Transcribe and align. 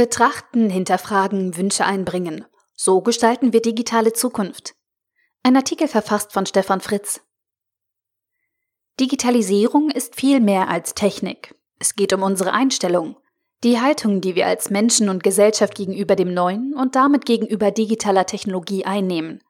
Betrachten, 0.00 0.70
hinterfragen, 0.70 1.58
Wünsche 1.58 1.84
einbringen. 1.84 2.46
So 2.74 3.02
gestalten 3.02 3.52
wir 3.52 3.60
digitale 3.60 4.14
Zukunft. 4.14 4.74
Ein 5.42 5.56
Artikel 5.56 5.88
verfasst 5.88 6.32
von 6.32 6.46
Stefan 6.46 6.80
Fritz. 6.80 7.20
Digitalisierung 8.98 9.90
ist 9.90 10.16
viel 10.16 10.40
mehr 10.40 10.70
als 10.70 10.94
Technik. 10.94 11.54
Es 11.78 11.96
geht 11.96 12.14
um 12.14 12.22
unsere 12.22 12.54
Einstellung, 12.54 13.18
die 13.62 13.78
Haltung, 13.78 14.22
die 14.22 14.34
wir 14.36 14.46
als 14.46 14.70
Menschen 14.70 15.10
und 15.10 15.22
Gesellschaft 15.22 15.74
gegenüber 15.74 16.16
dem 16.16 16.32
Neuen 16.32 16.72
und 16.72 16.96
damit 16.96 17.26
gegenüber 17.26 17.70
digitaler 17.70 18.24
Technologie 18.24 18.86
einnehmen. 18.86 19.42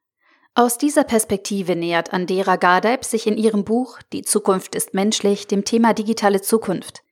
Aus 0.57 0.79
dieser 0.79 1.05
Perspektive 1.05 1.77
nähert 1.77 2.13
Andera 2.13 2.57
Gardeib 2.57 3.05
sich 3.05 3.29
in 3.29 3.39
ihrem 3.39 3.63
Buch 3.63 4.01
Die 4.13 4.23
Zukunft 4.23 4.75
ist 4.75 4.95
menschlich 4.95 5.47
dem 5.47 5.65
Thema 5.65 5.95
digitale 5.95 6.43
Zukunft. 6.43 7.05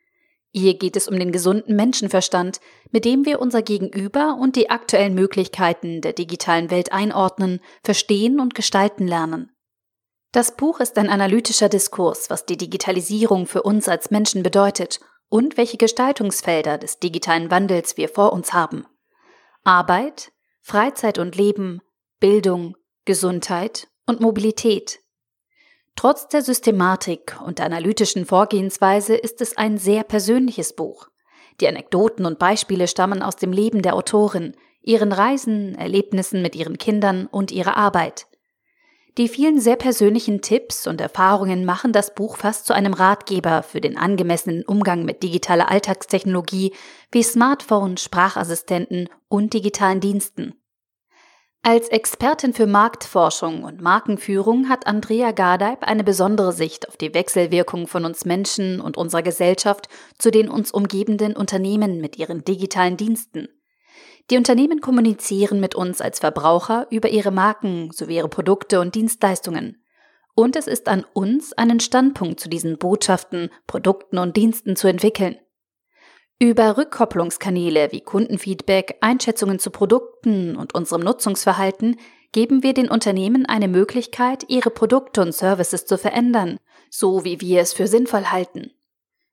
Hier 0.50 0.78
geht 0.78 0.96
es 0.96 1.08
um 1.08 1.18
den 1.18 1.30
gesunden 1.30 1.76
Menschenverstand, 1.76 2.60
mit 2.90 3.04
dem 3.04 3.26
wir 3.26 3.40
unser 3.40 3.62
Gegenüber 3.62 4.36
und 4.40 4.56
die 4.56 4.70
aktuellen 4.70 5.14
Möglichkeiten 5.14 6.00
der 6.00 6.14
digitalen 6.14 6.70
Welt 6.70 6.92
einordnen, 6.92 7.60
verstehen 7.82 8.40
und 8.40 8.54
gestalten 8.54 9.06
lernen. 9.06 9.50
Das 10.32 10.56
Buch 10.56 10.80
ist 10.80 10.98
ein 10.98 11.08
analytischer 11.08 11.68
Diskurs, 11.68 12.30
was 12.30 12.46
die 12.46 12.56
Digitalisierung 12.56 13.46
für 13.46 13.62
uns 13.62 13.88
als 13.88 14.10
Menschen 14.10 14.42
bedeutet 14.42 15.00
und 15.28 15.56
welche 15.56 15.76
Gestaltungsfelder 15.76 16.78
des 16.78 16.98
digitalen 16.98 17.50
Wandels 17.50 17.96
wir 17.96 18.08
vor 18.08 18.32
uns 18.32 18.52
haben. 18.52 18.86
Arbeit, 19.64 20.32
Freizeit 20.60 21.18
und 21.18 21.36
Leben, 21.36 21.80
Bildung, 22.20 22.76
Gesundheit 23.04 23.88
und 24.06 24.20
Mobilität. 24.20 25.00
Trotz 25.98 26.28
der 26.28 26.42
Systematik 26.42 27.34
und 27.44 27.58
der 27.58 27.66
analytischen 27.66 28.24
Vorgehensweise 28.24 29.16
ist 29.16 29.40
es 29.40 29.56
ein 29.56 29.78
sehr 29.78 30.04
persönliches 30.04 30.76
Buch. 30.76 31.08
Die 31.60 31.66
Anekdoten 31.66 32.24
und 32.24 32.38
Beispiele 32.38 32.86
stammen 32.86 33.20
aus 33.20 33.34
dem 33.34 33.50
Leben 33.50 33.82
der 33.82 33.96
Autorin, 33.96 34.54
ihren 34.80 35.10
Reisen, 35.10 35.74
Erlebnissen 35.74 36.40
mit 36.40 36.54
ihren 36.54 36.78
Kindern 36.78 37.26
und 37.26 37.50
ihrer 37.50 37.76
Arbeit. 37.76 38.28
Die 39.16 39.26
vielen 39.26 39.60
sehr 39.60 39.74
persönlichen 39.74 40.40
Tipps 40.40 40.86
und 40.86 41.00
Erfahrungen 41.00 41.64
machen 41.64 41.92
das 41.92 42.14
Buch 42.14 42.36
fast 42.36 42.66
zu 42.66 42.74
einem 42.74 42.94
Ratgeber 42.94 43.64
für 43.64 43.80
den 43.80 43.98
angemessenen 43.98 44.62
Umgang 44.62 45.04
mit 45.04 45.24
digitaler 45.24 45.68
Alltagstechnologie 45.68 46.74
wie 47.10 47.24
Smartphone, 47.24 47.96
Sprachassistenten 47.96 49.08
und 49.26 49.52
digitalen 49.52 49.98
Diensten. 49.98 50.54
Als 51.62 51.88
Expertin 51.88 52.54
für 52.54 52.66
Marktforschung 52.66 53.64
und 53.64 53.82
Markenführung 53.82 54.68
hat 54.68 54.86
Andrea 54.86 55.32
Gardeib 55.32 55.82
eine 55.82 56.04
besondere 56.04 56.52
Sicht 56.52 56.88
auf 56.88 56.96
die 56.96 57.12
Wechselwirkung 57.12 57.86
von 57.86 58.04
uns 58.04 58.24
Menschen 58.24 58.80
und 58.80 58.96
unserer 58.96 59.22
Gesellschaft 59.22 59.88
zu 60.18 60.30
den 60.30 60.48
uns 60.48 60.70
umgebenden 60.70 61.36
Unternehmen 61.36 62.00
mit 62.00 62.16
ihren 62.16 62.44
digitalen 62.44 62.96
Diensten. 62.96 63.48
Die 64.30 64.36
Unternehmen 64.36 64.80
kommunizieren 64.80 65.58
mit 65.58 65.74
uns 65.74 66.00
als 66.00 66.20
Verbraucher 66.20 66.86
über 66.90 67.08
ihre 67.08 67.32
Marken 67.32 67.90
sowie 67.92 68.16
ihre 68.16 68.28
Produkte 68.28 68.80
und 68.80 68.94
Dienstleistungen. 68.94 69.82
Und 70.34 70.54
es 70.54 70.68
ist 70.68 70.86
an 70.88 71.04
uns, 71.14 71.52
einen 71.54 71.80
Standpunkt 71.80 72.38
zu 72.38 72.48
diesen 72.48 72.78
Botschaften, 72.78 73.50
Produkten 73.66 74.18
und 74.18 74.36
Diensten 74.36 74.76
zu 74.76 74.86
entwickeln. 74.86 75.36
Über 76.40 76.76
Rückkopplungskanäle 76.76 77.90
wie 77.90 78.00
Kundenfeedback, 78.00 78.98
Einschätzungen 79.00 79.58
zu 79.58 79.70
Produkten 79.70 80.54
und 80.54 80.72
unserem 80.72 81.02
Nutzungsverhalten 81.02 81.96
geben 82.30 82.62
wir 82.62 82.74
den 82.74 82.88
Unternehmen 82.88 83.44
eine 83.44 83.66
Möglichkeit, 83.66 84.44
ihre 84.46 84.70
Produkte 84.70 85.20
und 85.20 85.34
Services 85.34 85.84
zu 85.84 85.98
verändern, 85.98 86.58
so 86.90 87.24
wie 87.24 87.40
wir 87.40 87.60
es 87.60 87.72
für 87.72 87.88
sinnvoll 87.88 88.26
halten. 88.26 88.70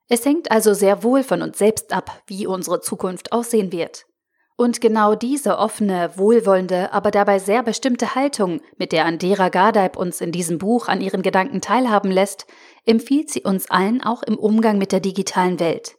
Es 0.08 0.26
hängt 0.26 0.50
also 0.50 0.74
sehr 0.74 1.04
wohl 1.04 1.22
von 1.22 1.44
uns 1.44 1.60
selbst 1.60 1.94
ab, 1.94 2.24
wie 2.26 2.48
unsere 2.48 2.82
Zukunft 2.82 3.32
aussehen 3.32 3.72
wird. 3.72 4.08
Und 4.56 4.82
genau 4.82 5.14
diese 5.14 5.60
offene, 5.60 6.12
wohlwollende, 6.16 6.92
aber 6.92 7.12
dabei 7.12 7.38
sehr 7.38 7.62
bestimmte 7.62 8.16
Haltung, 8.16 8.62
mit 8.78 8.92
der 8.92 9.06
Andera 9.06 9.50
Gardeib 9.50 9.96
uns 9.96 10.22
in 10.22 10.32
diesem 10.32 10.58
Buch 10.58 10.88
an 10.88 11.02
ihren 11.02 11.22
Gedanken 11.22 11.62
teilhaben 11.62 12.10
lässt, 12.10 12.48
empfiehlt 12.84 13.30
sie 13.30 13.42
uns 13.44 13.70
allen 13.70 14.02
auch 14.02 14.24
im 14.24 14.40
Umgang 14.40 14.80
mit 14.80 14.92
der 14.92 15.02
digitalen 15.02 15.60
Welt. 15.60 15.98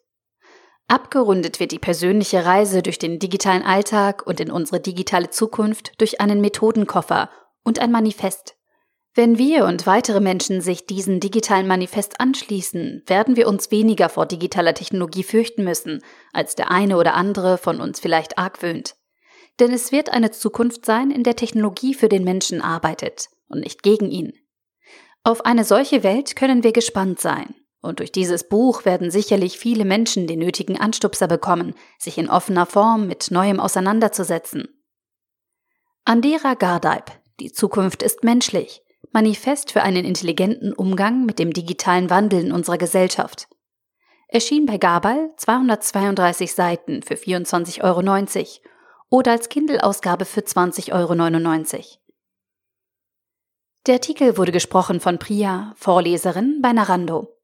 Abgerundet 0.89 1.59
wird 1.59 1.73
die 1.73 1.81
persönliche 1.81 2.45
Reise 2.45 2.81
durch 2.81 2.99
den 2.99 3.19
digitalen 3.19 3.63
Alltag 3.63 4.25
und 4.25 4.39
in 4.39 4.53
unsere 4.53 4.81
digitale 4.81 5.31
Zukunft 5.31 6.01
durch 6.01 6.21
einen 6.21 6.41
Methodenkoffer 6.41 7.29
und 7.65 7.81
ein 7.81 7.91
Manifest. 7.91 8.57
Wenn 9.13 9.39
wir 9.39 9.65
und 9.65 9.87
weitere 9.87 10.21
Menschen 10.21 10.61
sich 10.61 10.87
diesen 10.87 11.21
digitalen 11.21 11.67
Manifest 11.67 12.21
anschließen, 12.21 13.03
werden 13.07 13.35
wir 13.35 13.49
uns 13.49 13.71
weniger 13.71 14.09
vor 14.09 14.27
digitaler 14.27 14.75
Technologie 14.75 15.25
fürchten 15.25 15.65
müssen, 15.65 16.03
als 16.33 16.55
der 16.55 16.71
eine 16.71 16.99
oder 16.99 17.15
andere 17.15 17.59
von 17.59 17.81
uns 17.81 17.99
vielleicht 17.99 18.39
argwöhnt. 18.39 18.95
Denn 19.59 19.73
es 19.73 19.91
wird 19.91 20.11
eine 20.11 20.31
Zukunft 20.31 20.85
sein, 20.85 21.11
in 21.11 21.23
der 21.23 21.35
Technologie 21.35 21.95
für 21.95 22.11
den 22.11 22.25
Menschen 22.25 22.61
arbeitet 22.61 23.29
und 23.49 23.61
nicht 23.61 23.83
gegen 23.83 24.11
ihn. 24.11 24.35
Auf 25.25 25.47
eine 25.47 25.65
solche 25.65 26.03
Welt 26.05 26.37
können 26.37 26.63
wir 26.63 26.73
gespannt 26.73 27.19
sein. 27.19 27.55
Und 27.81 28.01
durch 28.01 28.13
dieses 28.13 28.49
Buch 28.49 28.85
werden 28.85 29.11
sicherlich 29.11 29.59
viele 29.59 29.85
Menschen 29.85 30.27
den 30.27 30.41
nötigen 30.41 30.81
Anstupser 30.81 31.29
bekommen, 31.29 31.75
sich 31.99 32.19
in 32.19 32.29
offener 32.29 32.67
Form 32.67 33.07
mit 33.07 33.31
Neuem 33.31 33.61
auseinanderzusetzen. 33.61 34.69
Andera 36.05 36.55
Gardeib, 36.55 37.13
die 37.41 37.53
Zukunft 37.53 38.03
ist 38.03 38.25
menschlich. 38.25 38.83
Manifest 39.13 39.73
für 39.73 39.83
einen 39.83 40.05
intelligenten 40.05 40.73
Umgang 40.73 41.25
mit 41.27 41.39
dem 41.39 41.53
digitalen 41.53 42.11
Wandel 42.11 42.45
in 42.47 42.53
unserer 42.53 42.79
Gesellschaft. 42.79 43.49
Erschien 44.29 44.67
bei 44.67 44.79
Gabal 44.79 45.33
232 45.37 46.53
Seiten 46.53 47.03
für 47.03 47.15
24,90 47.15 47.83
Euro 47.83 48.01
oder 49.09 49.33
als 49.33 49.49
Kindle-Ausgabe 49.49 50.25
für 50.25 50.41
20,99 50.41 50.93
Euro. 50.93 51.85
Der 53.87 53.95
Artikel 53.95 54.37
wurde 54.37 54.51
gesprochen 54.51 54.99
von 54.99 55.19
Priya, 55.19 55.73
Vorleserin 55.77 56.61
bei 56.61 56.73
Narando. 56.73 57.36